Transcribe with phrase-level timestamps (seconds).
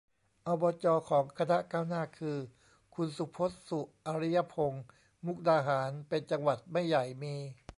[0.47, 2.37] อบจ ของคณะก้าวหน้าคือ
[2.95, 4.83] คุณสุพจน์ สุอริยพงษ์
[5.25, 7.35] มุกดาหารเป็นจังหวัดไม่ใหญ่มี